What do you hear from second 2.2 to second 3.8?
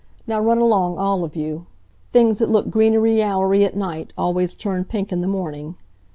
that look greenery yallery at